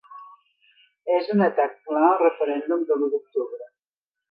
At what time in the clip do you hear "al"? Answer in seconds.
2.07-2.19